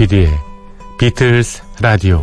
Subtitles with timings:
[0.00, 0.28] 조피디의
[0.98, 2.22] 비틀스 라디오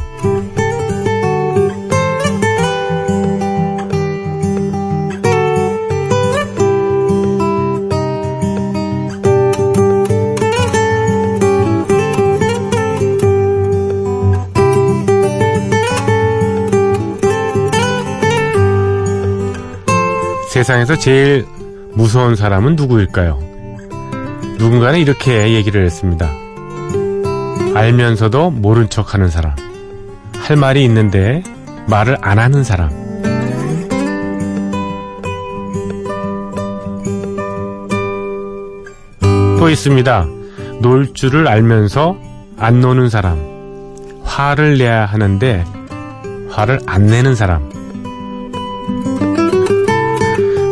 [20.50, 21.46] 세상에서 제일
[21.94, 23.38] 무서운 사람은 누구일까요?
[24.58, 26.47] 누군가는 이렇게 얘기를 했습니다.
[27.78, 29.56] 알면서도 모른 척 하는 사람.
[30.36, 31.44] 할 말이 있는데
[31.88, 32.90] 말을 안 하는 사람.
[39.60, 40.26] 또 있습니다.
[40.82, 42.18] 놀 줄을 알면서
[42.58, 43.38] 안 노는 사람.
[44.24, 45.64] 화를 내야 하는데
[46.50, 47.70] 화를 안 내는 사람.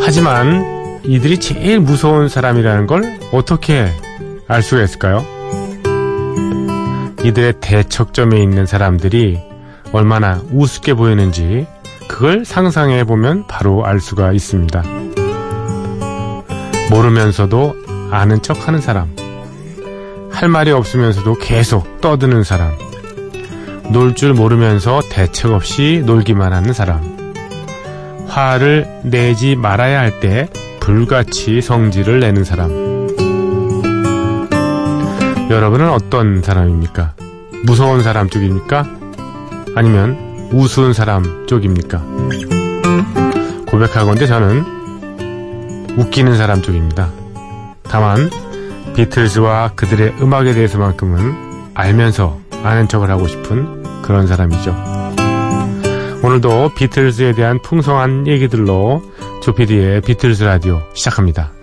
[0.02, 3.92] 하지만 이들이 제일 무서운 사람이라는 걸 어떻게
[4.48, 5.35] 알 수가 있을까요?
[7.26, 9.40] 이들의 대척점에 있는 사람들이
[9.92, 11.66] 얼마나 우습게 보이는지
[12.08, 14.84] 그걸 상상해 보면 바로 알 수가 있습니다.
[16.92, 17.76] 모르면서도
[18.12, 19.16] 아는 척 하는 사람.
[20.32, 22.72] 할 말이 없으면서도 계속 떠드는 사람.
[23.92, 27.02] 놀 줄 모르면서 대책 없이 놀기만 하는 사람.
[28.28, 30.48] 화를 내지 말아야 할 때
[30.80, 32.70] 불같이 성질을 내는 사람.
[35.50, 37.15] 여러분은 어떤 사람입니까?
[37.66, 38.86] 무서운 사람 쪽입니까?
[39.76, 42.00] 아니면 우스운 사람 쪽입니까?
[43.66, 44.64] 고백하건대 저는
[45.98, 47.10] 웃기는 사람 쪽입니다.
[47.84, 48.30] 다만
[48.96, 54.76] 비틀즈와 그들의 음악에 대해서만큼은 알면서 아는 척을 하고 싶은 그런 사람이죠.
[56.24, 59.02] 오늘도 비틀즈에 대한 풍성한 얘기들로
[59.42, 61.55] 조피디의 비틀즈 라디오 시작합니다.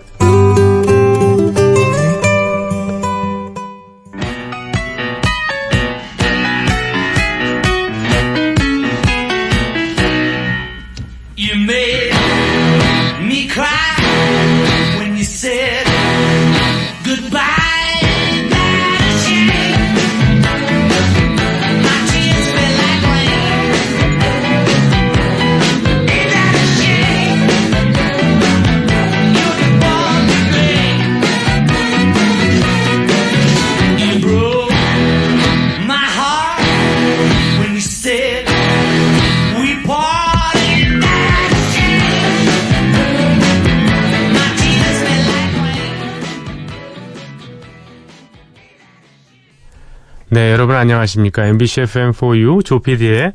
[50.93, 51.47] 안녕하십니까.
[51.47, 53.33] MBC FM4U 조피디의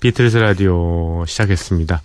[0.00, 2.02] 비틀스 라디오 시작했습니다.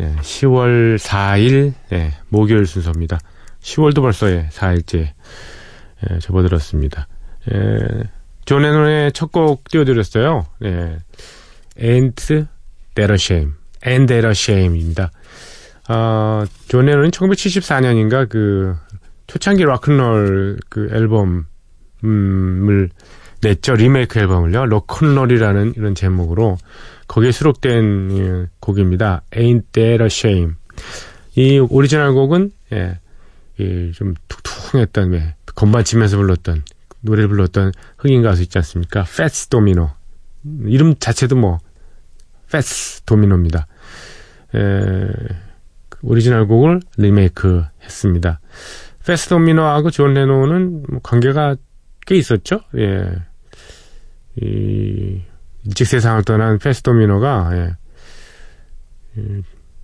[0.00, 3.18] 예, 10월 4일, 예, 목요일 순서입니다.
[3.60, 5.10] 10월도 벌써 예, 4일째
[6.10, 7.08] 예, 접어들었습니다.
[7.52, 8.04] 예,
[8.46, 10.46] 존 레논의 첫 곡 띄워드렸어요.
[10.64, 10.98] 예,
[11.78, 12.46] Ain't
[12.94, 13.52] That a Shame.
[13.84, 15.10] Ain't That a Shame입니다.
[15.88, 18.74] 아, 존 레논은 1974년인가 그
[19.26, 21.44] 초창기 락큰롤 그 앨범을
[23.42, 23.74] 냈죠.
[23.74, 24.66] 리메이크 앨범을요.
[24.66, 26.58] 로큰롤이라는 이런 제목으로
[27.08, 29.22] 거기에 수록된 예, 곡입니다.
[29.30, 30.54] Ain't That a Shame.
[31.34, 32.98] 이 오리지널 곡은 예,
[33.92, 36.64] 좀 뚱뚱했던 예, 건반 치면서 불렀던
[37.00, 39.04] 노래를 불렀던 흑인 가수 있지 않습니까?
[39.04, 39.90] 패스 도미노.
[40.66, 41.58] 이름 자체도 뭐
[42.50, 43.66] 패스 도미노입니다.
[44.54, 44.58] 에,
[45.88, 48.40] 그 오리지널 곡을 리메이크 했습니다.
[49.06, 51.56] 패스 도미노하고 존 레논은 뭐 관계가
[52.06, 52.60] 꽤 있었죠.
[52.76, 53.29] 예.
[54.40, 55.20] 이
[55.64, 57.76] 일찍 세상을 떠난 페스도미노가 예,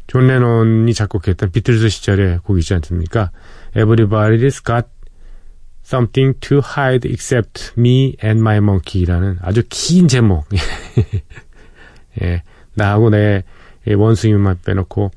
[0.07, 3.31] 존 레논이 작곡했던 비틀즈 시절의 곡이 있지 않습니까?
[3.75, 4.89] Everybody's got
[5.85, 10.47] something to hide except me and my monkey라는 아주 긴 제목.
[12.23, 12.43] 예,
[12.75, 13.43] 나하고 내
[13.87, 15.11] 원숭이만 빼놓고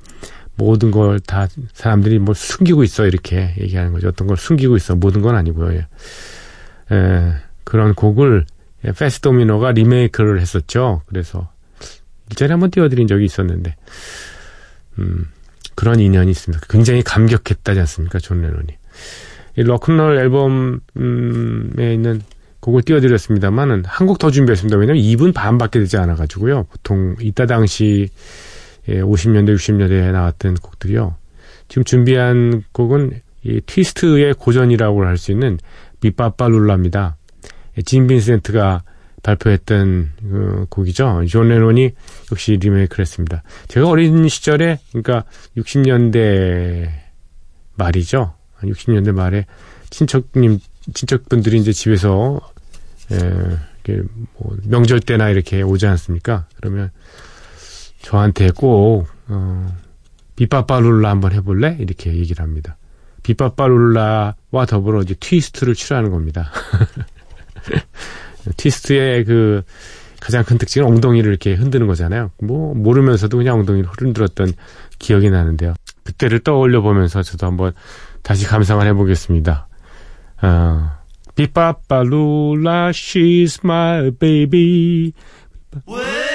[0.55, 4.09] 모든 걸 다 사람들이 뭐 숨기고 있어 이렇게 얘기하는 거죠.
[4.09, 5.73] 어떤 걸 숨기고 있어 모든 건 아니고요.
[5.73, 5.87] 예.
[6.91, 7.33] 예,
[7.63, 8.45] 그런 곡을
[8.85, 11.01] 예, 페스 도미노가 리메이크를 했었죠.
[11.07, 11.51] 그래서
[12.29, 13.75] 일전에 한번 띄워드린 적이 있었는데,
[14.99, 15.25] 음,
[15.75, 16.65] 그런 인연이 있습니다.
[16.69, 18.67] 굉장히 감격했다지 않습니까, 존 레논이.
[19.57, 22.21] 이 럭큰롤 앨범에 있는
[22.59, 24.77] 곡을 띄워드렸습니다만은 한 곡 더 준비했습니다.
[24.77, 26.65] 왜냐면 2분 반밖에 되지 않아가지고요.
[26.65, 28.09] 보통 이따 당시
[28.87, 31.15] 50년대, 60년대에 나왔던 곡들이요.
[31.67, 35.57] 지금 준비한 곡은 이 트위스트의 고전이라고 할 수 있는
[36.01, 37.15] Be-Bop-A-Lula입니다.
[37.85, 38.83] 진 빈센트가
[39.23, 41.25] 발표했던 그 곡이죠.
[41.27, 41.91] 존 레논이
[42.31, 43.43] 역시 리메이크를 했습니다.
[43.67, 45.25] 제가 어린 시절에 그러니까
[45.57, 46.89] 60년대
[47.75, 48.33] 말이죠.
[48.61, 49.45] 60년대 말에
[49.89, 50.59] 친척님
[50.93, 52.39] 친척분들이 이제 집에서
[53.11, 54.01] 예,
[54.37, 56.47] 뭐 명절 때나 이렇게 오지 않습니까?
[56.55, 56.91] 그러면
[58.01, 59.75] 저한테 꼭 어,
[60.35, 61.77] 비빠빠룰라 한번 해볼래?
[61.79, 62.77] 이렇게 얘기를 합니다.
[63.23, 66.51] 비빠빠룰라와 더불어 이제 트위스트를 출하는 겁니다.
[68.57, 69.63] 트위스트의 그
[70.19, 72.31] 가장 큰 특징은 엉덩이를 이렇게 흔드는 거잖아요.
[72.41, 74.53] 뭐 모르면서도 그냥 엉덩이를 흔들었던
[74.99, 75.73] 기억이 나는데요.
[76.03, 77.73] 그때를 떠올려 보면서 저도 한번
[78.21, 79.67] 다시 감상을 해보겠습니다.
[80.41, 80.91] 어,
[81.35, 85.13] 비빠빠룰라 she's my baby.
[85.87, 86.28] Well,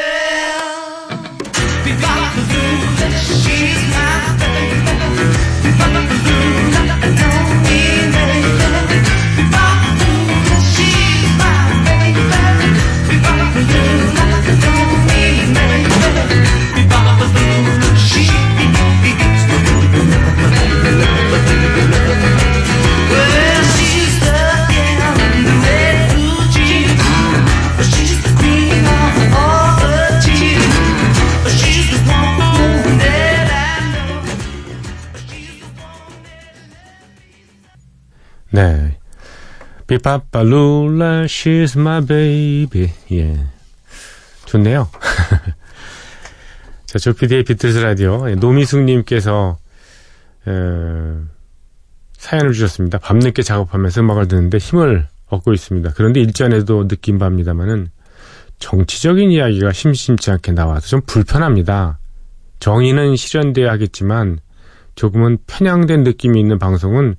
[38.54, 38.96] 네.
[39.88, 42.88] 비파파룰라, she's my baby.
[43.10, 43.44] 예.
[44.46, 44.88] 좋네요.
[46.86, 48.30] 자, 조피디의 비틀스 라디오.
[48.30, 49.58] 예, 노미숙님께서,
[50.46, 50.50] 에,
[52.16, 52.98] 사연을 주셨습니다.
[52.98, 55.90] 밤늦게 작업하면서 음악을 듣는데 힘을 얻고 있습니다.
[55.96, 57.90] 그런데 일전에도 느낀 바입니다만은
[58.60, 61.98] 정치적인 이야기가 심심치 않게 나와서 좀 불편합니다.
[62.60, 64.38] 정의는 실현돼야 하겠지만
[64.94, 67.16] 조금은 편향된 느낌이 있는 방송은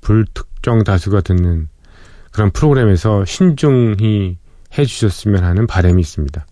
[0.00, 1.68] 불특 정 다수가 듣는
[2.32, 4.38] 그런 프로그램에서 신중히
[4.76, 6.46] 해주셨으면 하는 바람이 있습니다.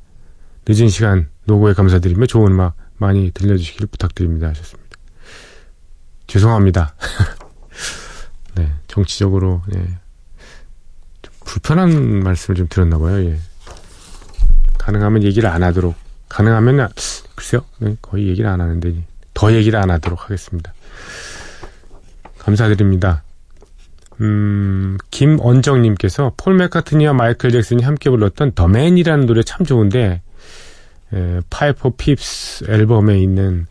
[0.69, 4.99] 늦은 시간 노고에 감사드리며 좋은 음악 많이 들려주시길 부탁드립니다 하셨습니다.
[6.27, 6.95] 죄송합니다.
[8.55, 9.99] 네, 정치적으로 네,
[11.47, 13.19] 불편한 말씀을 좀 드렸나 봐요.
[13.25, 13.39] 예.
[14.77, 15.95] 가능하면 얘기를 안 하도록
[16.29, 16.91] 가능하면
[17.35, 20.75] 글쎄요 네, 거의 얘기를 안 하는데 더 얘기를 안 하도록 하겠습니다.
[22.39, 23.23] 감사드립니다.
[24.23, 30.23] 음, 김언정님께서 폴 맥카트니와 마이클 잭슨이 함께 불렀던 The Man이라는 노래 참 좋은데
[31.13, 33.67] 에, Pipes of Peace 앨범에 있는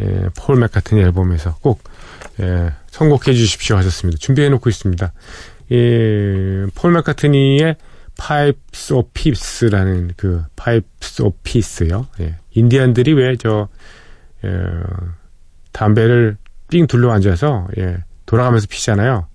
[0.00, 1.82] 에, 폴 맥카트니 앨범에서 꼭
[2.40, 4.18] 에, 선곡해 주십시오 하셨습니다.
[4.18, 5.12] 준비해 놓고 있습니다.
[5.72, 7.76] 예, 폴 맥카트니의
[8.16, 12.06] Pipes of Peace라는 그 Pipes of Peace요.
[12.20, 13.68] 예, 인디언들이 왜저
[14.44, 14.48] 에,
[15.72, 16.36] 담배를
[16.68, 19.26] 삥 둘러 앉아서 예, 돌아가면서 피잖아요.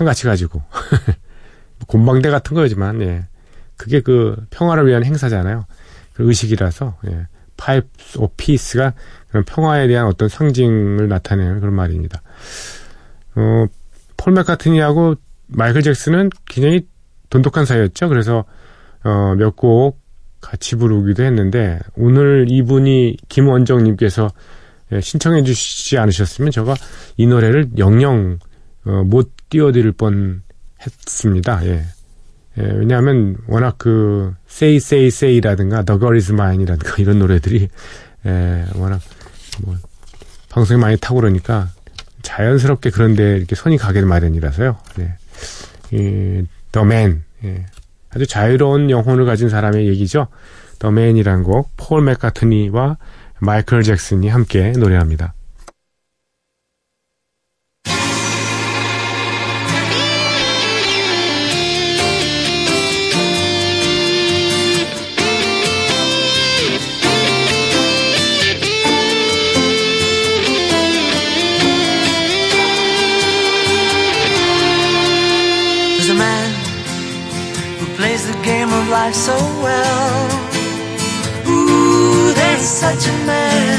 [0.00, 0.62] 한 가치 가지고
[1.86, 3.26] 곤방대 같은 거지만 예.
[3.76, 5.66] 그게 그 평화를 위한 행사잖아요.
[6.12, 7.26] 그 의식이라서 예.
[7.56, 7.88] Pipe
[8.18, 8.94] of Peace가
[9.28, 12.22] 그런 평화에 대한 어떤 상징을 나타내는 그런 말입니다.
[13.36, 13.66] 어,
[14.16, 15.14] 폴 맥카트니하고
[15.46, 16.86] 마이클 잭슨은 굉장히
[17.28, 18.08] 돈독한 사이였죠.
[18.08, 18.44] 그래서
[19.04, 20.00] 어, 몇 곡
[20.40, 24.30] 같이 부르기도 했는데 오늘 이분이 김원정님께서
[24.92, 26.74] 예, 신청해 주시지 않으셨으면 제가
[27.16, 28.38] 이 노래를 영영
[28.84, 30.42] 어, 못 띄워드릴 뻔
[30.84, 31.64] 했습니다.
[31.66, 31.84] 예.
[32.58, 37.68] 예, 왜냐하면 워낙 그 Say Say Say라든가 The Girl Is Mine이라든가 이런 노래들이
[38.26, 39.00] 예, 워낙
[39.62, 39.76] 뭐
[40.48, 41.70] 방송에 많이 타고 그러니까
[42.22, 44.76] 자연스럽게 그런데 이렇게 손이 가게 마련이라서요.
[45.00, 45.14] 예.
[45.92, 47.66] 이 The Man 예.
[48.10, 50.26] 아주 자유로운 영혼을 가진 사람의 얘기죠.
[50.80, 52.96] The Man이란 곡 폴 맥카트니와
[53.38, 55.34] 마이클 잭슨이 함께 노래합니다.
[79.10, 80.28] Life so well.
[81.48, 83.78] Ooh, there's such a man.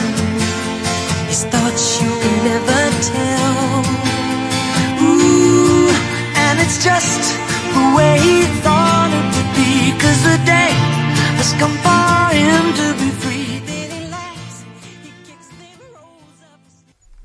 [1.27, 3.83] His thoughts you can never tell.
[5.03, 5.89] Ooh,
[6.35, 7.23] and it's just
[7.75, 9.71] the way he thought it would be.
[10.01, 10.71] Cause the day
[11.39, 13.61] has come for him to be free.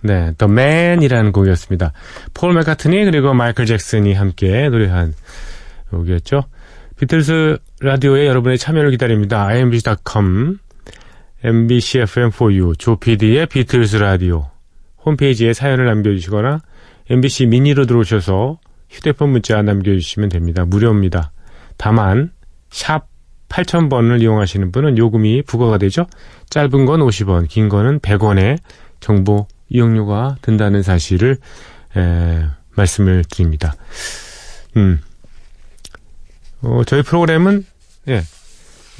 [0.02, 1.92] 네, The Man이라는 곡이었습니다.
[2.32, 5.14] 폴 맥카트니 그리고 마이클 잭슨이 함께 노래한
[5.90, 6.44] 곡이었죠.
[6.98, 9.46] 비틀스 라디오에 여러분의 참여를 기다립니다.
[9.46, 10.56] imbc.com,
[11.44, 14.50] mbcfm4u, 조피디의 비틀스 라디오
[15.04, 16.60] 홈페이지에 사연을 남겨주시거나
[17.10, 20.64] MBC 미니로 들어오셔서 휴대폰 문자 남겨주시면 됩니다.
[20.64, 21.32] 무료입니다.
[21.76, 22.32] 다만
[22.70, 23.08] 샵
[23.50, 26.06] 8000번을 이용하시는 분은 요금이 부과가 되죠.
[26.48, 28.58] 짧은 건 50원, 긴 거는 100원의
[29.00, 31.36] 정보 이용료가 든다는 사실을
[31.96, 33.74] 에, 말씀을 드립니다.
[34.76, 35.00] 음,
[36.66, 37.64] 어, 저희 프로그램은
[38.08, 38.22] 예,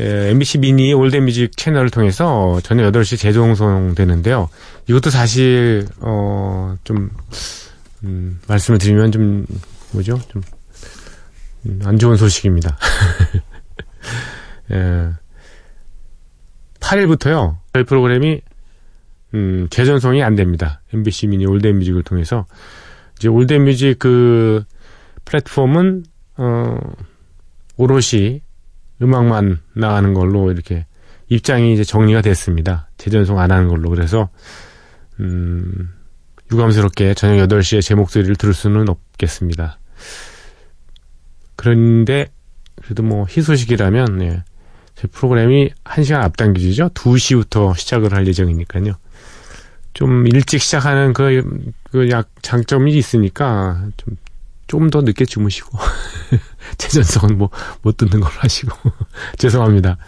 [0.01, 4.49] 예, MBC 미니 올드뮤직 채널을 통해서 저녁 8시 재송송되는데요.
[4.89, 7.11] 이것도 사실 어, 좀
[8.05, 9.47] 음, 말씀을 드리면 좀
[9.93, 10.19] 뭐죠?
[10.29, 10.43] 좀
[11.85, 12.77] 안 좋은 소식입니다.
[14.73, 15.13] 예.
[16.81, 17.57] 8일부터요.
[17.73, 18.41] 저희 프로그램이
[19.35, 20.83] 음, 재전송이 안 됩니다.
[20.93, 22.47] MBC 미니 올드뮤직을 통해서
[23.17, 24.65] 이제 올드뮤직 그
[25.25, 26.05] 플랫폼은
[26.37, 26.79] 어
[27.77, 28.43] 오롯이
[29.03, 30.87] 음악만 나가는 걸로 이렇게
[31.29, 32.89] 입장이 이제 정리가 됐습니다.
[32.97, 33.91] 재전송 안 하는 걸로.
[33.91, 34.29] 그래서
[35.21, 35.93] 음
[36.53, 39.79] 유감스럽게 저녁 8시에 제 목소리를 들을 수는 없겠습니다.
[41.57, 42.29] 그런데
[42.83, 44.45] 그래도 뭐 희소식이라면 예.
[44.95, 46.91] 제 프로그램이 1시간 앞당겨지죠.
[46.91, 48.95] 2시부터 시작을 할 예정이니까요.
[49.93, 54.17] 좀 일찍 시작하는 그, 그 약, 장점이 있으니까 좀,
[54.67, 55.79] 좀 더 늦게 주무시고.
[56.79, 57.51] 재전성은 뭐,
[57.83, 58.77] 못 듣는 걸로 하시고.
[59.39, 59.99] 죄송합니다.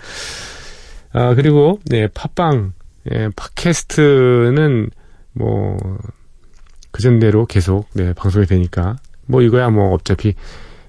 [1.13, 2.73] 아, 그리고, 네, 팟빵,
[3.13, 4.91] 예, 팟캐스트는
[5.33, 5.77] 뭐,
[6.91, 8.97] 그전대로 계속, 네, 방송이 되니까.
[9.27, 10.35] 뭐, 이거야 뭐, 어차피,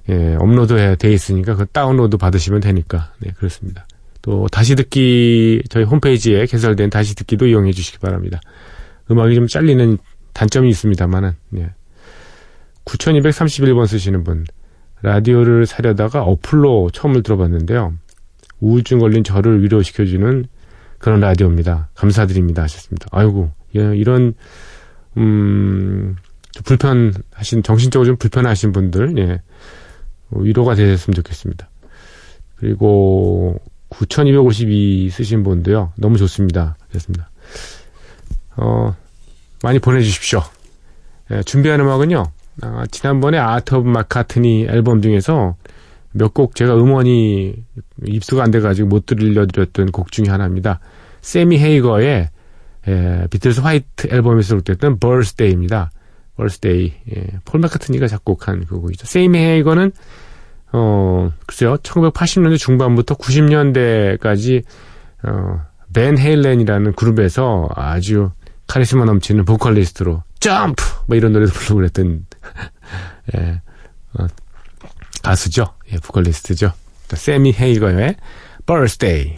[0.09, 3.87] 예, 업로드해 돼 있으니까 그 다운로드 받으시면 되니까 네 그렇습니다.
[4.21, 8.39] 또 다시 듣기 저희 홈페이지에 개설된 다시 듣기도 이용해 주시기 바랍니다.
[9.11, 9.97] 음악이 좀 잘리는
[10.33, 11.69] 단점이 있습니다만은 예.
[12.85, 14.45] 9231번 쓰시는 분
[15.01, 17.93] 라디오를 사려다가 어플로 처음을 들어봤는데요.
[18.59, 20.45] 우울증 걸린 저를 위로시켜주는
[20.97, 21.89] 그런 라디오입니다.
[21.95, 23.07] 감사드립니다 하셨습니다.
[23.11, 24.33] 아이고 예, 이런
[25.17, 26.15] 음
[26.65, 29.41] 불편하신 정신적으로 좀 불편하신 분들 예.
[30.31, 31.69] 위로가 되셨으면 좋겠습니다.
[32.57, 35.93] 그리고 9252 쓰신 분도요.
[35.97, 36.75] 너무 좋습니다.
[36.89, 37.29] 그렇습니다.
[38.57, 38.95] 어,
[39.63, 40.41] 많이 보내주십시오.
[41.31, 42.31] 예, 준비한 음악은요.
[42.61, 45.55] 아, 지난번에 Art of McCartney 앨범 중에서
[46.11, 47.55] 몇 곡 제가 음원이
[48.05, 50.79] 입수가 안 돼가지고 못 들려드렸던 곡 중에 하나입니다.
[51.21, 52.29] 세미 헤이거의
[52.87, 55.91] 예, 비틀스 화이트 앨범에 수록됐던 Birthday입니다.
[56.37, 56.93] Birthday.
[57.15, 59.05] 예, 폴 마카트니가 작곡한 그 곡이죠.
[59.05, 59.91] 세미 헤이거는
[60.71, 64.63] 어, 글쎄요, 1980년대 중반부터 90년대까지,
[65.23, 65.61] 어,
[65.93, 68.29] 벤 헤일렌이라는 그룹에서 아주
[68.67, 70.83] 카리스마 넘치는 보컬리스트로, 점프!
[71.07, 72.25] 뭐 이런 노래도 부르고 그랬던,
[73.35, 73.61] 예,
[74.17, 74.27] 어,
[75.21, 75.75] 가수죠.
[75.91, 76.71] 예, 보컬리스트죠.
[77.09, 78.15] 세미 헤이거의
[78.65, 79.35] Birthday.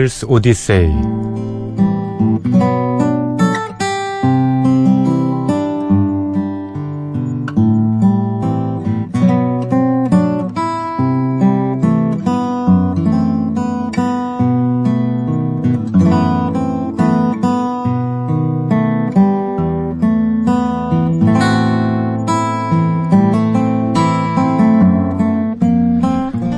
[0.00, 1.19] 비틀스 오디세이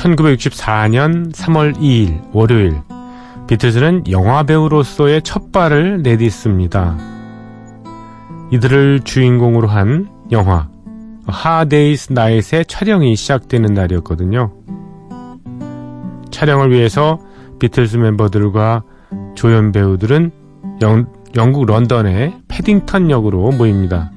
[0.00, 2.80] 1964년 3월 2일 월요일
[3.46, 6.96] 비틀즈는 영화배우로서의 첫 발을 내딛습니다.
[8.50, 10.68] 이들을 주인공으로 한 영화
[11.26, 14.52] Hard Day's Night의 촬영이 시작되는 날이었거든요.
[16.30, 17.18] 촬영을 위해서
[17.58, 18.82] 비틀스 멤버들과
[19.34, 20.30] 조연 배우들은
[20.82, 24.10] 영, 영국 런던의 패딩턴 역으로 모입니다.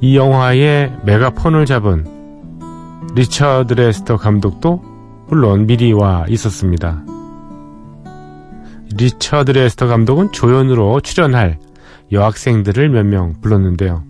[0.00, 2.19] 이 영화의 메가폰을 잡은
[3.14, 4.82] 리처드 레스터 감독도
[5.28, 7.02] 물론 미리 와 있었습니다.
[8.96, 11.58] 리처드 레스터 감독은 조연으로 출연할
[12.12, 14.02] 여학생들을 몇 명 불렀는데요.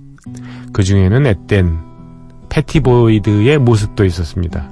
[0.73, 1.79] 그 중에는 앳된
[2.49, 4.71] 패티보이드의 모습도 있었습니다.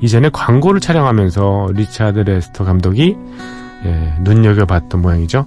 [0.00, 3.16] 이전에 광고를 촬영하면서 리차드 레스터 감독이
[3.84, 5.46] 예, 눈여겨봤던 모양이죠.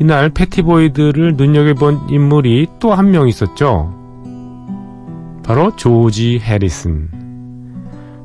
[0.00, 3.94] 이날 패티보이드를 눈여겨본 인물이 또 한 명 있었죠.
[5.48, 7.08] 바로 조지 해리슨.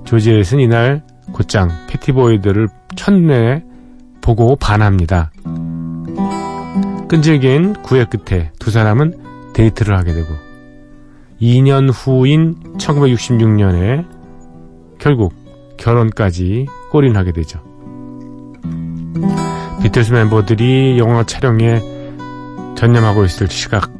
[0.03, 3.63] 조지 해리슨 이날 곧장 패티보이드를 첫눈에
[4.20, 5.32] 보고 반합니다.
[7.08, 10.27] 끈질긴 구애 끝에 두 사람은 데이트를 하게 되고
[11.42, 14.06] 2년 후인 1966년에
[15.00, 15.34] 결국
[15.77, 17.62] 결혼까지 골인하게 되죠.
[19.82, 21.80] 비틀스 멤버들이 영화 촬영에
[22.75, 23.94] 전념하고 있을 시각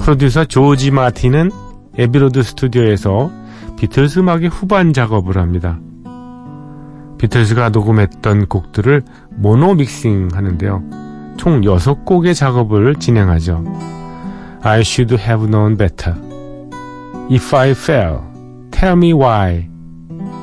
[0.00, 1.67] 프로듀서 조지 마틴은
[1.98, 3.30] 에비로드 스튜디오에서
[3.76, 5.80] 비틀스 음악의 후반 작업을 합니다.
[7.18, 10.82] 비틀스가 녹음했던 곡들을 모노 믹싱 하는데요.
[11.36, 13.64] 총 6곡의 작업을 진행하죠.
[14.62, 16.16] I should have known better.
[17.30, 18.20] If I Fell,
[18.70, 19.68] tell me why.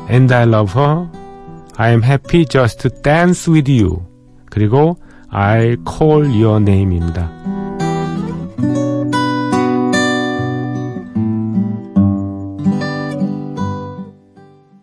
[0.10, 1.08] And I love her.
[1.78, 4.06] I'm happy just to dance with you.
[4.50, 4.98] 그리고
[5.32, 7.32] I'll call your name입니다.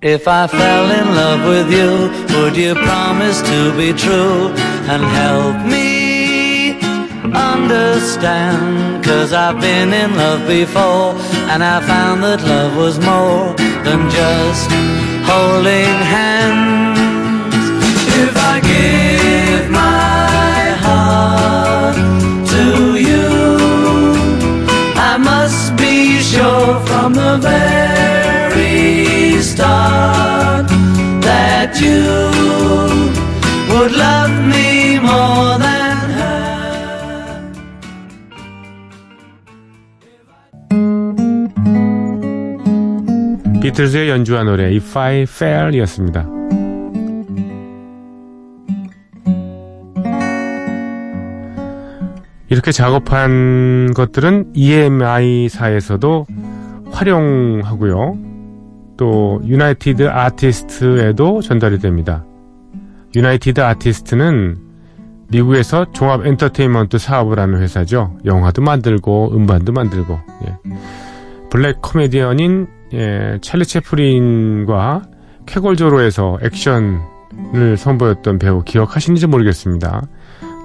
[0.02, 4.48] If I fell in love with you, would you promise to be true
[4.90, 6.72] and help me
[7.32, 9.04] understand?
[9.04, 11.14] Cause I've been in love before
[11.52, 13.54] and I found that love was more
[13.86, 14.68] than just
[15.22, 16.98] holding hands.
[18.24, 21.94] If I give my heart
[22.50, 24.16] to you,
[24.96, 28.31] I must be sure from the very
[29.52, 30.66] start
[31.20, 32.00] that you
[33.68, 36.40] would love me more than her.
[43.60, 46.26] 비틀즈의 연주한 노래 If I Fail 이었습니다.
[52.48, 56.26] 이렇게 작업한 것들은 EMI사에서도
[56.90, 58.31] 활용하고요.
[59.02, 62.24] 또 유나이티드 아티스트에도 전달이 됩니다.
[63.16, 64.58] 유나이티드 아티스트는
[65.26, 68.16] 미국에서 종합 엔터테인먼트 사업을 하는 회사죠.
[68.24, 70.56] 영화도 만들고 음반도 만들고 예.
[71.50, 75.02] 블랙 코미디언인 예, 찰리 채플린과
[75.46, 80.02] 쾌걸 조로에서 액션을 선보였던 배우 기억하시는지 모르겠습니다.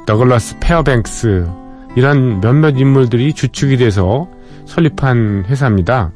[0.06, 1.48] 더글라스 페어뱅스
[1.96, 4.30] 이런 몇몇 인물들이 주축이 돼서
[4.66, 6.12] 설립한 회사입니다.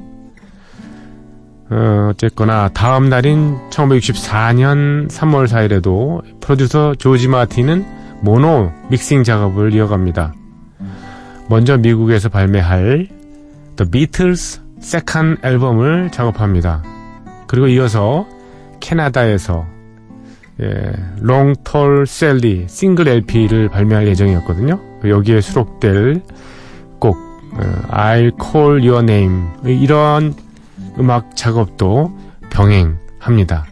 [1.72, 7.86] 어, 어쨌거나 다음 날인 1964년 3월 4일에도 프로듀서 조지 마틴은
[8.22, 10.34] 모노 믹싱 작업을 이어갑니다.
[11.50, 13.08] 먼저 미국에서 발매할
[13.78, 16.84] The Beatles Second 앨범을 작업합니다.
[17.48, 18.28] 그리고 이어서
[18.82, 19.66] 캐나다에서
[20.62, 24.80] 예, Long Tall Sally 싱글 LP를 발매할 예정이었거든요.
[25.06, 26.22] 여기에 수록될
[27.00, 30.36] 곡 어, I Call Your Name 이런
[30.98, 32.12] 음악 작업도
[32.50, 33.66] 병행합니다.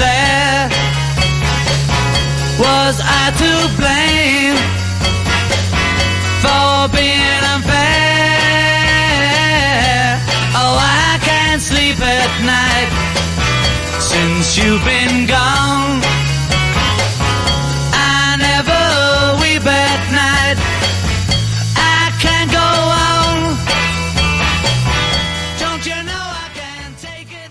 [0.00, 0.09] There.
[14.50, 16.00] Since you've been gone.
[17.92, 18.82] I never
[19.40, 20.58] weep at night.
[21.76, 23.56] I can't go on.
[25.58, 27.50] Don't you know I can't take it?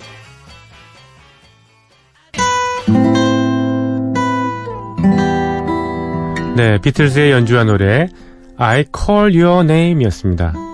[6.55, 8.07] 네, 비틀즈의 연주한 노래
[8.57, 10.68] I Call Your Name이었습니다.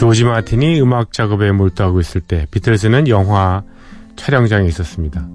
[0.00, 3.62] 조지 마틴이 음악 작업에 몰두하고 있을 때 비틀즈는 영화
[4.16, 5.28] 촬영장에 있었습니다.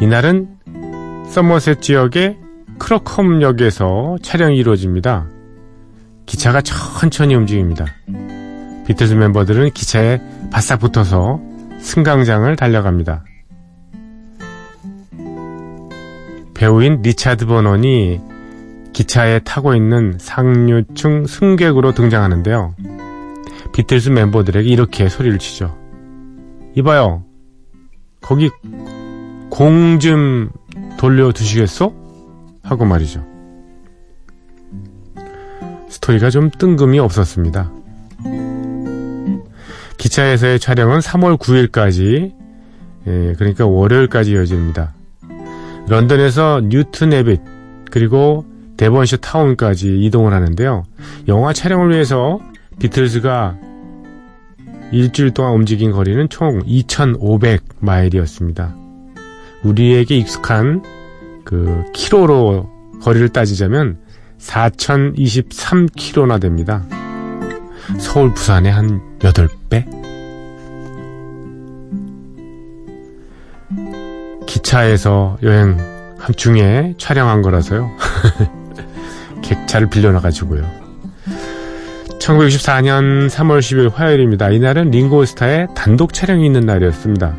[0.00, 0.48] 이날은
[1.30, 2.36] 서머셋 지역의
[2.80, 5.28] 크로컴역에서 촬영이 이루어집니다.
[6.26, 7.86] 기차가 천천히 움직입니다.
[8.88, 11.40] 비틀즈 멤버들은 기차에 바싹 붙어서
[11.78, 13.22] 승강장을 달려갑니다.
[16.54, 18.20] 배우인 리차드 버넌이
[18.92, 22.74] 기차에 타고 있는 상류층 승객으로 등장하는데요.
[23.74, 25.76] 비틀스 멤버들에게 이렇게 소리를 치죠.
[26.76, 27.24] 이봐요.
[28.22, 28.48] 거기
[29.50, 30.48] 공 좀
[30.96, 31.92] 돌려주시겠소?
[32.62, 33.24] 하고 말이죠.
[35.88, 37.72] 스토리가 좀 뜬금이 없었습니다.
[39.98, 42.32] 기차에서의 촬영은 3월 9일까지,
[43.06, 44.94] 예, 그러니까 월요일까지 이어집니다.
[45.88, 47.40] 런던에서 뉴튼 에빗,
[47.90, 50.84] 그리고 데번셔 타운까지 이동을 하는데요.
[51.28, 52.40] 영화 촬영을 위해서
[52.78, 53.58] 비틀즈가
[54.92, 58.84] 일주일 동안 움직인 거리는 총 2,500마일이었습니다.
[59.64, 60.84] 우리에게 익숙한
[61.44, 62.70] 그 키로로
[63.02, 63.98] 거리를 따지자면
[64.38, 66.86] 4,023km나 됩니다.
[67.98, 70.04] 서울, 부산의 한 8배?
[74.46, 75.76] 기차에서 여행
[76.36, 77.90] 중에 촬영한 거라서요.
[79.42, 80.83] 객차를 빌려놔가지고요.
[82.24, 84.50] 1964년 3월 10일 화요일입니다.
[84.50, 87.36] 이날은 링고스타의 단독 촬영이 있는 날이었습니다.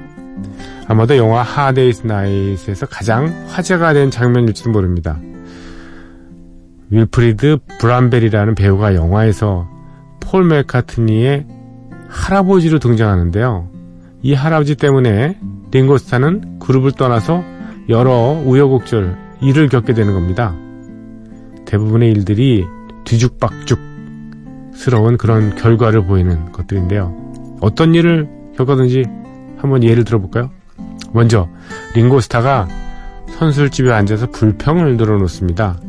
[0.87, 5.19] 아마도 영화 Hard Day's Night에서 가장 화제가 된 장면일지도 모릅니다.
[6.91, 9.67] 윌프리드 브람벨이라는 배우가 영화에서
[10.19, 11.47] 폴 맥카트니의
[12.07, 13.67] 할아버지로 등장하는데요.
[14.21, 15.39] 이 할아버지 때문에
[15.71, 17.43] 링고스타는 그룹을 떠나서
[17.89, 20.55] 여러 우여곡절 일을 겪게 되는 겁니다.
[21.65, 22.63] 대부분의 일들이
[23.03, 23.94] 뒤죽박죽
[24.75, 27.57] 스러운 그런 결과를 보이는 것들인데요.
[27.61, 29.05] 어떤 일을 겪었는지
[29.57, 30.51] 한번 예를 들어볼까요?
[31.11, 31.49] 먼저
[31.95, 32.67] 링고스타가
[33.37, 35.79] 선술집에 앉아서 불평을 늘어놓습니다.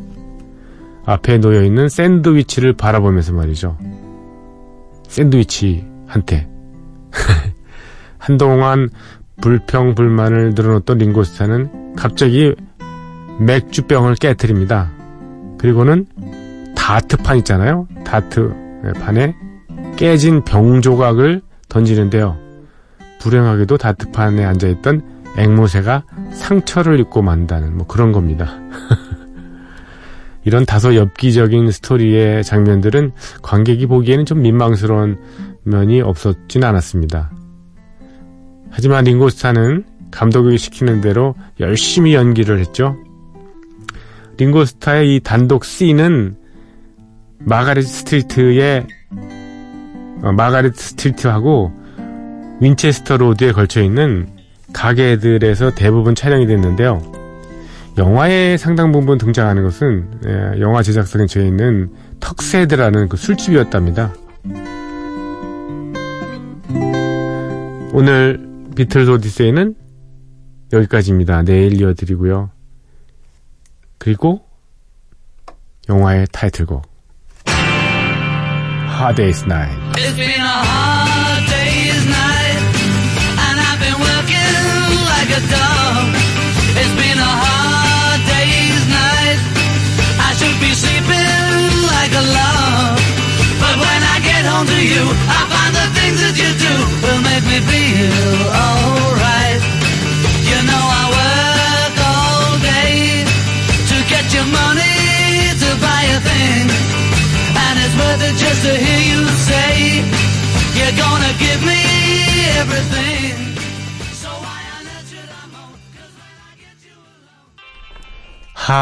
[1.05, 3.77] 앞에 놓여있는 샌드위치를 바라보면서 말이죠.
[5.07, 6.49] 샌드위치한테
[8.17, 8.89] 한동안
[9.41, 12.55] 불평 불만을 늘어놓던 링고스타는 갑자기
[13.39, 14.91] 맥주병을 깨뜨립니다.
[15.57, 16.07] 그리고는
[16.75, 17.87] 다트판 있잖아요.
[18.03, 19.35] 다트 판에
[19.95, 22.37] 깨진 병 조각을 던지는데요.
[23.19, 25.01] 불행하게도 다트판에 앉아있던
[25.37, 28.59] 앵무새가 상처를 입고 만다는 뭐 그런 겁니다.
[30.43, 35.19] 이런 다소 엽기적인 스토리의 장면들은 관객이 보기에는 좀 민망스러운
[35.63, 37.31] 면이 없었진 않았습니다.
[38.69, 42.95] 하지만 링고스타는 감독이 시키는 대로 열심히 연기를 했죠.
[44.37, 46.37] 링고스타의 이 단독 씬은
[47.39, 48.87] 마가렛 스트리트의
[50.23, 51.71] 어, 마가렛 스트리트하고
[52.59, 54.27] 윈체스터 로드에 걸쳐 있는
[54.73, 57.01] 가게들에서 대부분 촬영이 됐는데요.
[57.97, 64.13] 영화의 상당 부분 등장하는 것은 예, 영화 제작사 근처에 있는 턱세드라는 그 술집이었답니다.
[67.93, 68.45] 오늘
[68.75, 69.75] 비틀즈 오디세이는
[70.73, 71.43] 여기까지입니다.
[71.43, 72.51] 내일 이어드리고요.
[73.97, 74.41] 그리고
[75.89, 76.96] 영화의 타이틀곡
[78.97, 79.77] Hard Day's Night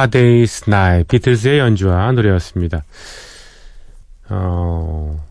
[0.08, 2.84] Day's Night 비틀즈의 연주와 노래였습니다.
[4.30, 5.24] 어,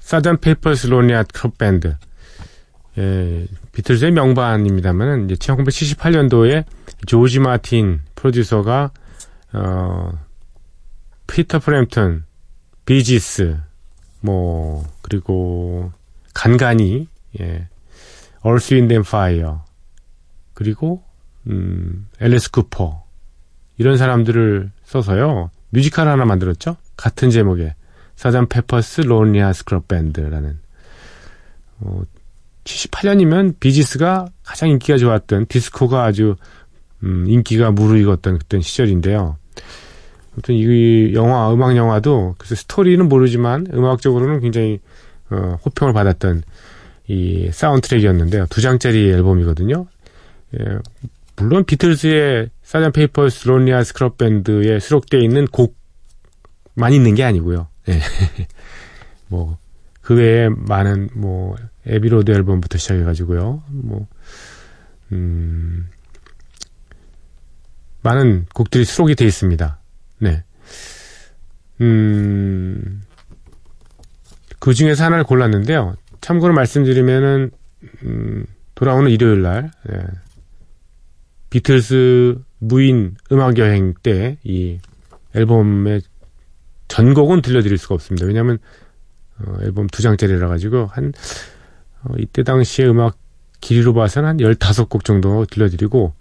[0.00, 0.38] Sgt.
[0.38, 1.96] Pepper's Lonely Hearts Club Band
[2.98, 6.64] 예, 비틀즈의 명반입니다만 이제 1978년도에
[7.06, 8.90] 조지 마틴 프로듀서가
[9.52, 10.12] 어,
[11.26, 12.24] 피터 프램튼,
[12.86, 13.58] 비지스,
[14.20, 15.92] 뭐 그리고
[16.34, 17.06] 간간히
[17.40, 17.68] 예,
[18.40, 19.64] Earth, Wind & Fire
[20.54, 21.04] 그리고
[21.46, 23.04] 음, 앨리스 쿠퍼
[23.78, 27.74] 이런 사람들을 써서요 뮤지컬 하나 만들었죠 같은 제목의
[28.16, 28.48] Sgt.
[28.48, 30.58] Pepper's Lonely Hearts Club Band라는
[31.80, 32.02] 어,
[32.64, 36.36] 78년이면 비지스가 가장 인기가 좋았던 디스코가 아주
[37.02, 39.36] 음, 인기가 무르익었던 그때 시절인데요.
[40.32, 44.80] 아무튼 이 영화 음악 영화도 그래서 스토리는 모르지만 음악적으로는 굉장히
[45.30, 46.42] 어, 호평을 받았던
[47.08, 48.46] 이 사운드트랙이었는데요.
[48.50, 49.86] 두 장짜리 앨범이거든요.
[50.58, 50.64] 예,
[51.40, 52.92] 물론 비틀즈의 Sgt.
[52.92, 57.68] Pepper's Lonely Hearts Club Band에 수록되어 있는 곡만 있는 게 아니고요.
[57.88, 58.00] 예.
[59.28, 59.58] 뭐,
[60.00, 63.62] 그 외에 많은, 뭐, Abbey Road 앨범부터 시작해가지고요.
[63.68, 64.08] 뭐,
[65.12, 65.88] 음,
[68.02, 69.78] 많은 곡들이 수록이 되어 있습니다.
[70.18, 70.44] 네.
[71.80, 73.02] 음,
[74.58, 75.94] 그 중에서 하나를 골랐는데요.
[76.20, 77.50] 참고로 말씀드리면은,
[78.02, 79.98] 음, 돌아오는 일요일 날, 예,
[81.50, 84.78] 비틀스 무인 음악 여행 때 이
[85.34, 86.02] 앨범의
[86.88, 88.26] 전곡은 들려드릴 수가 없습니다.
[88.26, 88.58] 왜냐하면
[89.38, 91.12] 어, 앨범 두 장짜리라 가지고 한
[92.02, 93.16] 어, 이때 당시에 음악
[93.60, 96.14] 길이로 봐서는 한 15곡 정도 들려드리고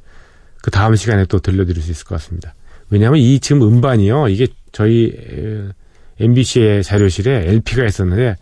[0.62, 2.54] 그 다음 시간에 또 들려드릴 수 있을 것 같습니다.
[2.90, 4.28] 왜냐하면 이 지금 음반이요.
[4.30, 5.70] 이게 저희 에,
[6.20, 8.36] MBC의 자료실에 LP가 있었는데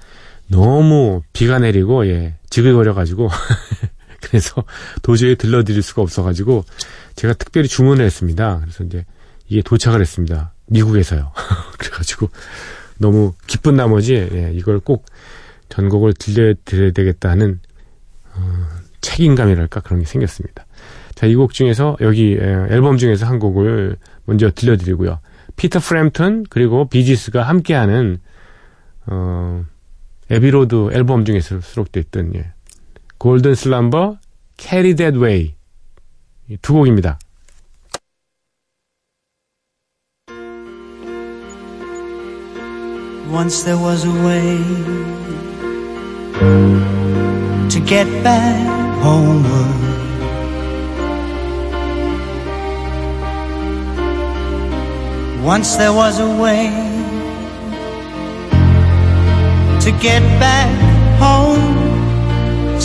[0.48, 3.30] 너무 비가 내리고 예, 지글거려 가지고
[4.22, 4.64] 그래서
[5.02, 6.66] 도저히 들려드릴 수가 없어가지고
[7.16, 8.60] 제가 특별히 주문을 했습니다.
[8.62, 9.06] 그래서 이제
[9.48, 10.54] 이게 도착을 했습니다.
[10.68, 11.32] 미국에서요.
[11.78, 12.30] 그래가지고
[12.98, 15.06] 너무 기쁜 나머지 예, 이걸 꼭
[15.70, 17.60] 전곡을 들려드려야 되겠다 하는
[18.34, 18.68] 어,
[19.02, 20.66] 책임감이랄까 그런 게 생겼습니다.
[21.14, 25.20] 자, 이 곡 중에서 여기 예, 앨범 중에서 한 곡을 먼저 들려드리고요.
[25.56, 28.20] 피터 프램튼 그리고 비지스가 함께하는
[29.08, 29.64] 어,
[30.30, 32.52] Abbey Road 앨범 중에서 수록되어 있던 예,
[33.19, 34.19] 골든 슬럼버,
[34.57, 35.55] Carry That Way
[36.63, 37.19] 두 곡입니다.
[43.33, 44.59] Once there was a way
[47.69, 48.57] to get back
[49.01, 49.91] homeward.
[55.45, 56.71] Once there was a way
[59.81, 60.69] to get back
[61.21, 61.84] home.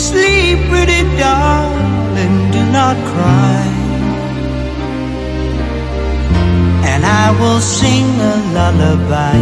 [0.00, 3.64] Sleep, pretty darling, do not cry.
[6.90, 9.40] And I will sing a lullaby.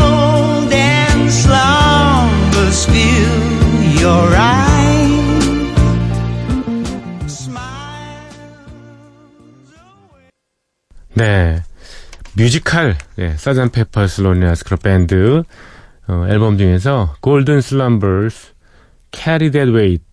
[0.00, 3.36] Golden slumbers fill
[4.02, 5.24] your eyes.
[7.26, 8.36] Smiles
[9.76, 10.28] away.
[11.14, 11.62] 네.
[12.34, 15.42] 뮤지컬, 예, 사전 페퍼스 론리아 스크럽 밴드,
[16.07, 18.53] 어, 앨범 중에서 Golden Slumbers,
[19.11, 20.03] Carry That Weight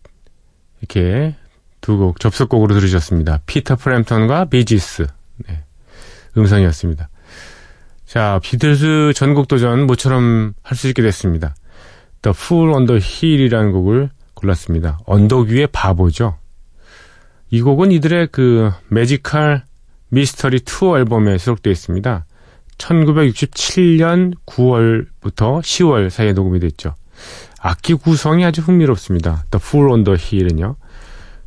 [0.80, 1.34] 이렇게
[1.80, 3.40] 두 곡 접속곡으로 들으셨습니다.
[3.46, 5.06] 피터 프램턴과 비지스
[5.48, 5.64] 네,
[6.36, 7.08] 음성이었습니다.
[8.06, 11.54] 자, 비틀스 전곡 도전 모처럼 할 수 있게 됐습니다.
[12.22, 14.98] The Fool on the Hill이라는 곡을 골랐습니다.
[15.06, 16.36] 언덕 위의 바보죠.
[17.50, 19.64] 이 곡은 이들의 그 매지컬
[20.08, 22.24] 미스터리 투어 앨범에 수록되어 있습니다.
[22.82, 26.94] 1967년 9월부터 10월 사이에 녹음이 됐죠.
[27.60, 29.44] 악기 구성이 아주 흥미롭습니다.
[29.50, 30.76] The Fool on the Hill은요.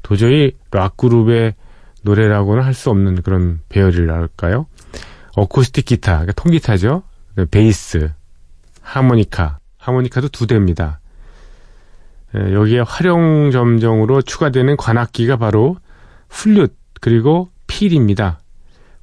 [0.01, 1.55] 도저히 락그룹의
[2.03, 4.67] 노래라고는 할 수 없는 그런 배열이랄까요?
[5.35, 7.03] 어쿠스틱 기타, 그러니까 통기타죠.
[7.51, 8.11] 베이스,
[8.81, 10.99] 하모니카, 하모니카도 두 대입니다.
[12.35, 15.77] 예, 여기에 화룡점정으로 추가되는 관악기가 바로
[16.29, 18.39] 플룻 그리고 피리입니다.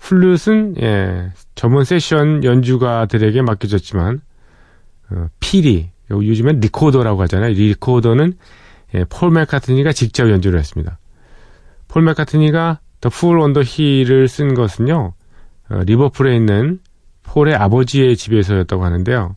[0.02, 4.20] 플룻은 예, 전문 세션 연주가들에게 맡겨졌지만
[5.10, 7.52] 어, 피리 요즘엔 리코더라고 하잖아요.
[7.52, 8.34] 리코더는
[8.94, 10.98] 예, 폴 맥카트니가 직접 연주를 했습니다.
[11.86, 15.14] 폴 맥카트니가 Fool on the Hill을 쓴 것은요.
[15.70, 16.80] 어, 리버풀에 있는
[17.22, 19.36] 폴의 아버지의 집에서였다고 하는데요.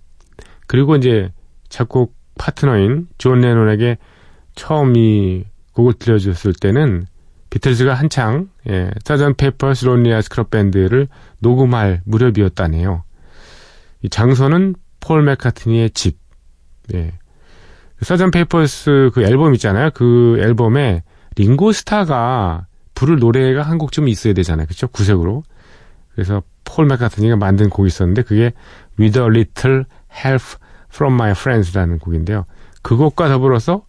[0.68, 1.32] 그리고 이제
[1.70, 3.98] 작곡 파트너인 존 레논에게
[4.56, 7.06] 처음 이 곡을 들려줬을 때는
[7.56, 9.34] 비틀즈가 한창 예, Sgt.
[9.34, 11.08] Pepper's Lonely Hearts Club Band를
[11.40, 13.06] 녹음할 무렵이었다네요.
[14.02, 16.20] 이 장소는 폴 맥카트니의 집.
[16.94, 17.14] 예.
[18.02, 18.30] Sgt.
[18.30, 19.92] Pepper's 그 앨범 있잖아요.
[19.94, 21.04] 그 앨범에
[21.38, 24.66] 링고 스타가 부를 노래가 한 곡쯤 있어야 되잖아요.
[24.66, 24.90] 그렇죠?
[24.90, 25.44] 구색으로.
[26.14, 28.52] 그래서 폴 맥카트니가 만든 곡이 있었는데 그게
[29.00, 30.44] With a Little Help
[30.94, 32.48] from My Friends라는 곡인데요.
[32.82, 33.86] 그 곡과 더불어서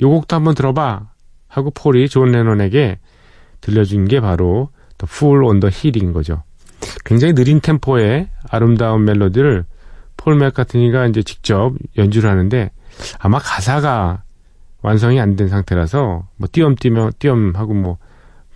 [0.00, 1.11] 요 곡도 한번 들어봐
[1.52, 2.98] 하고 폴이 존 레논에게
[3.60, 6.42] 들려준 게 바로 The Fool on the Hill인 거죠.
[7.04, 9.64] 굉장히 느린 템포의 아름다운 멜로디를
[10.16, 12.70] 폴 맥카트니가 이제 직접 연주를 하는데
[13.18, 14.22] 아마 가사가
[14.80, 17.98] 완성이 안 된 상태라서 뭐 띄엄띄엄 띄엄 하고 뭐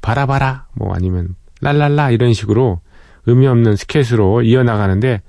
[0.00, 2.80] 바라바라 뭐 아니면 랄랄라 이런 식으로
[3.26, 5.20] 의미 없는 스케치로 이어나가는데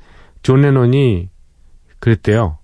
[0.42, 1.30] 존 레논이
[2.00, 2.60] 그랬대요.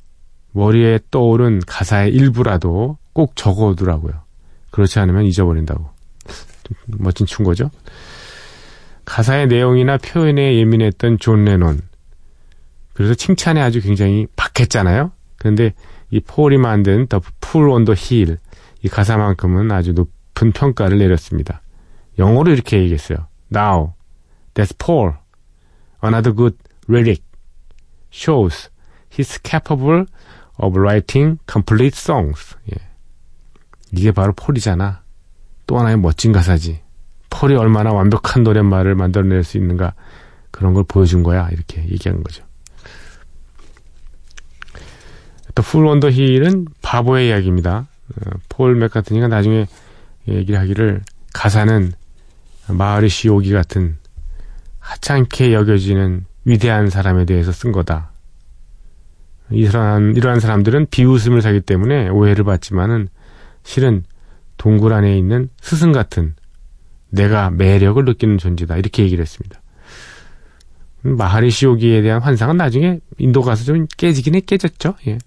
[0.53, 4.22] 머리에 떠오른 가사의 일부라도 꼭 적어두라고요.
[4.73, 5.87] 그렇지 않으면 잊어버린다고.
[6.87, 7.69] 멋진 충고죠.
[9.05, 11.79] 가사의 내용이나 표현에 예민했던 존 레논.
[12.93, 15.11] 그래서 칭찬에 아주 굉장히 박했잖아요.
[15.37, 15.73] 그런데
[16.09, 18.39] 이 폴이 만든 The Fool on the Hill
[18.81, 21.61] 이 가사만큼은 아주 높은 평가를 내렸습니다.
[22.17, 23.27] 영어로 이렇게 얘기했어요.
[23.53, 23.93] Now,
[24.55, 25.13] that's Paul.
[26.03, 26.57] Another good
[26.89, 27.21] lyric
[28.11, 28.69] shows
[29.15, 30.05] he's capable
[30.57, 32.55] of writing complete songs.
[32.71, 32.92] 예.
[33.95, 35.03] 이게 바로 폴이잖아.
[35.67, 36.81] 또 하나의 멋진 가사지.
[37.29, 39.93] 폴이 얼마나 완벽한 노랫말을 만들어낼 수 있는가
[40.51, 42.43] 그런 걸 보여준 거야 이렇게 얘기한 거죠.
[45.55, 47.87] 또풀 원더 힐은 바보의 이야기입니다.
[48.15, 49.67] 어, 폴 맥카트니가 나중에
[50.27, 51.01] 얘기를 하기를
[51.33, 51.91] 가사는
[52.69, 53.97] 마을리시 오기 같은
[54.79, 58.11] 하찮게 여겨지는 위대한 사람에 대해서 쓴 거다.
[59.51, 63.09] 이 사람, 이러한 사람들은 비웃음을 사기 때문에 오해를 받지만은
[63.63, 64.03] 실은
[64.57, 66.35] 동굴 안에 있는 스승 같은
[67.09, 68.77] 내가 매력을 느끼는 존재다.
[68.77, 69.61] 이렇게 얘기를 했습니다.
[71.01, 74.95] 마하리시 요기에 대한 환상은 나중에 인도 가서 좀 깨지긴 해 깨졌죠.
[75.07, 75.17] 예.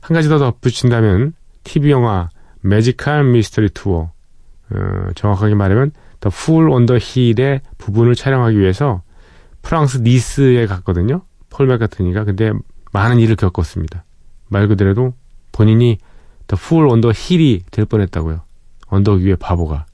[0.00, 2.28] 한 가지 더 덧붙인다면 TV 영화
[2.60, 4.12] Magical Mystery Tour
[4.70, 9.02] 어, 정확하게 말하면 The Fool on the Hill의 부분을 촬영하기 위해서
[9.60, 11.22] 프랑스 니스에 갔거든요.
[11.50, 12.52] 폴 맥카트니가 근데
[12.92, 14.04] 많은 일을 겪었습니다.
[14.48, 15.12] 말 그대로도
[15.52, 15.98] 본인이
[16.46, 18.42] The Fool on the Hill이 될 뻔했다고요.
[18.86, 19.86] 언덕 위에 바보가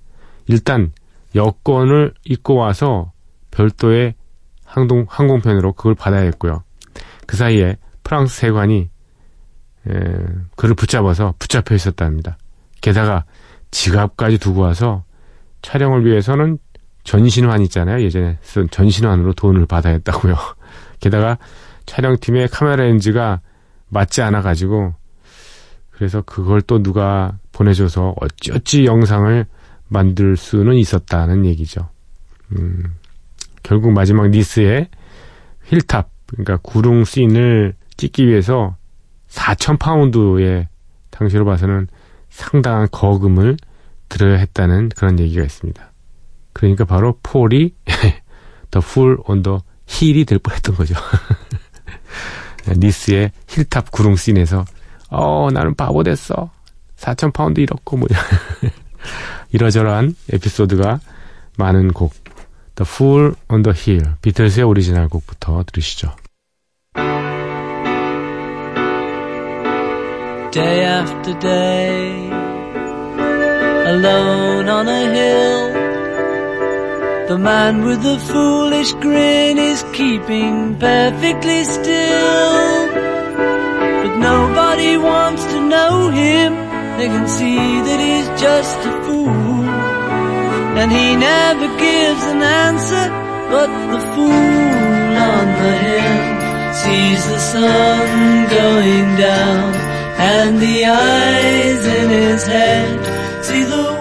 [0.47, 0.93] 일단
[1.35, 3.13] 여권을 입고 와서
[3.51, 4.15] 별도의
[4.65, 6.63] 항공 항공편으로 그걸 받아야 했고요.
[7.27, 8.91] 그 사이에 프랑스 세관이
[9.89, 9.93] 에,
[10.57, 12.37] 그를 붙잡아서 붙잡혀 있었답니다.
[12.81, 13.25] 게다가
[13.71, 15.05] 지갑까지 두고 와서
[15.63, 16.59] 촬영을 위해서는
[17.05, 18.03] 전신환 있잖아요.
[18.03, 20.37] 예전에 쓴 전신환으로 돈을 받아야 했다고요.
[21.01, 21.39] 게다가
[21.87, 23.41] 촬영팀의 카메라 렌즈가
[23.89, 24.95] 맞지 않아 가지고
[26.01, 29.45] 그래서 그걸 또 누가 보내줘서 어찌어찌 영상을
[29.87, 31.91] 만들 수는 있었다는 얘기죠.
[32.53, 32.95] 음,
[33.63, 34.89] 결국 마지막 니스의
[35.67, 38.77] hilltop, 그러니까 구릉 씬을 찍기 위해서
[39.29, 40.69] 4,000파운드의
[41.11, 41.87] 당시로 봐서는
[42.31, 43.59] 상당한 거금을
[44.09, 45.93] 들어야 했다는 그런 얘기가 있습니다.
[46.55, 47.75] 그러니까 바로 폴이
[48.71, 50.95] The Fool on the Hill이 될 뻔했던 거죠.
[52.75, 54.65] 니스의 hilltop 구릉 scene에서
[55.11, 56.51] 어 나는 바보 됐어.
[56.97, 58.09] 4,000파운드 잃었고 뭐
[59.53, 61.01] 이러저러한 에피소드가
[61.57, 62.13] 많은 곡
[62.77, 66.15] The Fool on the Hill 비틀스의 오리지널 곡부터 들으시죠.
[70.51, 72.29] day after day,
[73.87, 75.71] alone on a hill.
[77.29, 82.80] The man with the foolish grin is keeping perfectly still.
[84.21, 86.51] Nobody wants to know him,
[86.99, 89.65] they can see that he's just a fool.
[90.81, 93.07] And he never gives an answer,
[93.53, 96.19] but the fool on the hill
[96.83, 99.75] sees the sun going down
[100.33, 104.01] and the eyes in his head see the.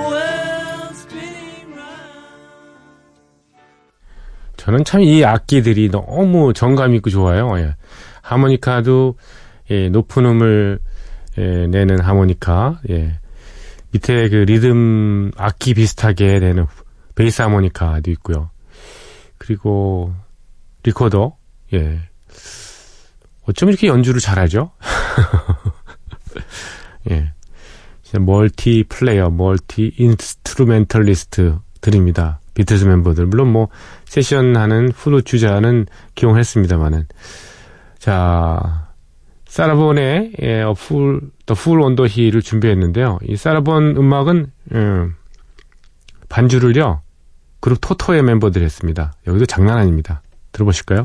[4.70, 7.58] 저는 참 이 악기들이 너무 정감 있고 좋아요.
[7.58, 7.76] 예.
[8.22, 9.16] 하모니카도
[9.72, 10.80] 예, 높은 음을
[11.38, 13.20] 예, 내는 하모니카, 예.
[13.92, 16.66] 밑에 그 리듬 악기 비슷하게 내는
[17.16, 18.50] 베이스 하모니카도 있고요.
[19.38, 20.14] 그리고
[20.84, 21.38] 리코더,
[21.74, 22.02] 예.
[23.44, 24.72] 어쩜 이렇게 연주를 잘하죠?
[27.12, 27.32] 예.
[28.04, 32.40] 진짜 multi player, multi instrumentalist 들입니다.
[32.54, 33.28] 비틀즈 멤버들.
[33.28, 33.70] 물론 뭐,
[34.06, 37.08] 세션 하는 플루트 주자는 기용했습니다만은.
[38.00, 38.89] 자,
[39.50, 43.20] 사라본의 예, 어, 풀, 더풀 온더 힐을 준비했는데요.
[43.24, 45.16] 이 사라 본 음악은, 음,
[46.30, 47.02] 반주를요,
[47.60, 49.14] 그룹 토토의 멤버들이 했습니다.
[49.28, 50.22] 여기도 장난 아닙니다.
[50.52, 51.04] 들어보실까요?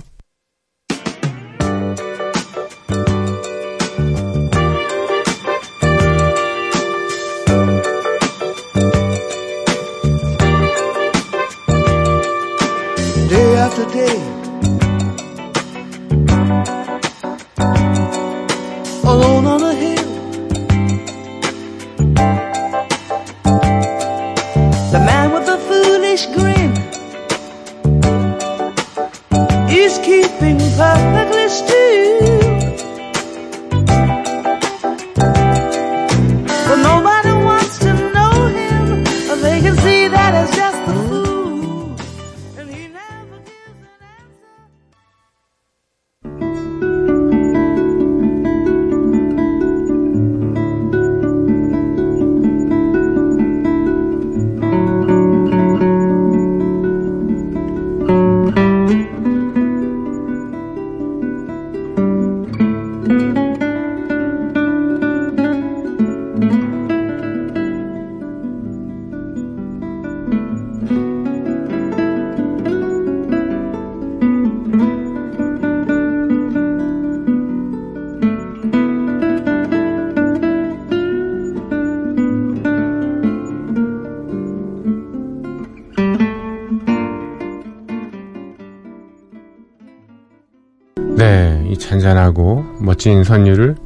[93.05, 93.77] 멋진 선율을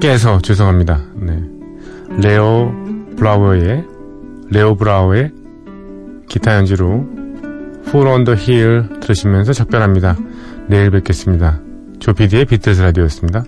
[0.00, 1.02] 깨서 죄송합니다.
[1.14, 1.40] 네.
[2.20, 2.72] 레오
[3.16, 3.84] 브라우어의
[4.50, 5.30] 레오 브라우의
[6.28, 7.06] 기타 연주로
[7.86, 10.16] Full on the Hill 들으시면서 작별합니다.
[10.68, 11.60] 내일 뵙겠습니다.
[12.00, 13.44] 조피디의 비틀스 라디오였습니다.